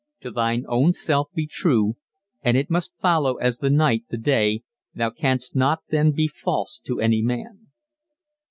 [0.21, 1.93] "To thine own self be true;
[2.41, 4.63] and it must follow as the night the day,
[4.95, 7.67] thou canst not then be false to any man."